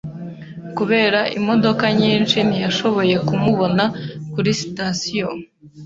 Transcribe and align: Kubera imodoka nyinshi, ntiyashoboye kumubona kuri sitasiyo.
Kubera 0.77 1.19
imodoka 1.39 1.85
nyinshi, 1.99 2.37
ntiyashoboye 2.47 3.15
kumubona 3.27 3.83
kuri 4.33 4.49
sitasiyo. 4.61 5.27